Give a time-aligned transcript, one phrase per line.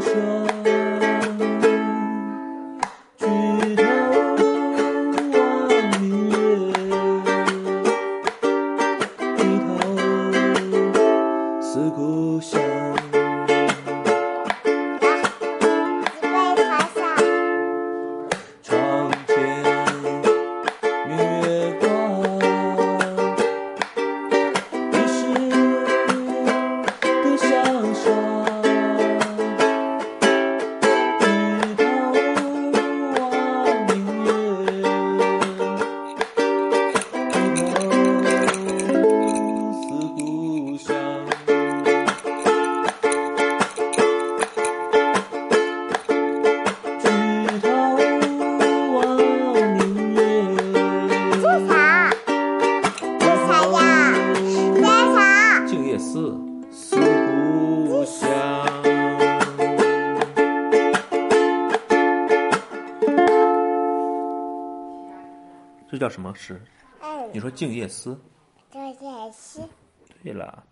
[0.00, 0.39] so
[56.00, 56.34] 思
[56.72, 58.66] 思故乡
[65.90, 66.60] 这叫什么诗？
[67.32, 68.18] 你说静夜思
[68.72, 69.60] 静夜思
[70.24, 70.64] 对了。